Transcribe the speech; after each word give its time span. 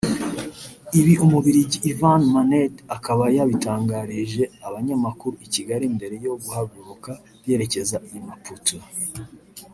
Ibi 0.99 1.13
umubiligi 1.25 1.77
Ivan 1.91 2.21
Minnaert 2.33 2.75
akaba 2.95 3.23
yabitangarije 3.37 4.43
abanyamakuru 4.67 5.35
i 5.45 5.47
Kigali 5.53 5.85
mbere 5.95 6.15
yo 6.25 6.33
guhaguruka 6.43 7.11
yerekeza 7.47 7.97
i 8.17 8.19
Maputo 8.27 8.75